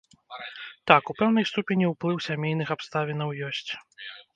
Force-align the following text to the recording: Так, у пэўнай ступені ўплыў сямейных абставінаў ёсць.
Так, 0.93 1.03
у 1.13 1.17
пэўнай 1.21 1.47
ступені 1.51 1.85
ўплыў 1.93 2.21
сямейных 2.31 2.67
абставінаў 2.79 3.41
ёсць. 3.51 3.69